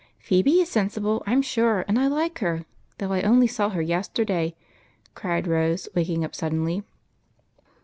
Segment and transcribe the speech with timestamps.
[0.27, 2.65] "Phebe is sensible, I 'm sure, and I like her,
[2.97, 4.55] though I only saw her yesterday,"
[5.13, 6.81] cried Rose, waking up sud denly.